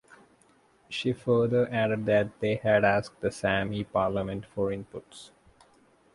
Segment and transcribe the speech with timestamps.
[0.89, 5.29] She further added that they had asked the Sami Parliament for inputs.